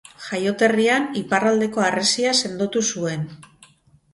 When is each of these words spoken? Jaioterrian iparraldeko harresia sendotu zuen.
Jaioterrian 0.27 1.05
iparraldeko 1.21 1.85
harresia 1.89 2.33
sendotu 2.45 2.85
zuen. 2.95 3.29